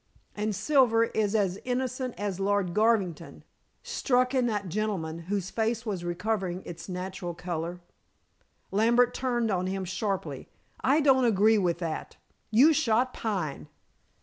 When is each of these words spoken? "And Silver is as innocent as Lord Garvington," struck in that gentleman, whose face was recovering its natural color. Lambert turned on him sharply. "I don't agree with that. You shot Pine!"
"And 0.35 0.55
Silver 0.55 1.03
is 1.03 1.35
as 1.35 1.59
innocent 1.63 2.15
as 2.17 2.39
Lord 2.39 2.73
Garvington," 2.73 3.43
struck 3.83 4.33
in 4.33 4.47
that 4.47 4.67
gentleman, 4.67 5.19
whose 5.29 5.51
face 5.51 5.85
was 5.85 6.03
recovering 6.03 6.63
its 6.65 6.89
natural 6.89 7.35
color. 7.35 7.81
Lambert 8.71 9.13
turned 9.13 9.51
on 9.51 9.67
him 9.67 9.85
sharply. 9.85 10.47
"I 10.83 11.01
don't 11.01 11.25
agree 11.25 11.59
with 11.59 11.77
that. 11.77 12.17
You 12.49 12.73
shot 12.73 13.13
Pine!" 13.13 13.67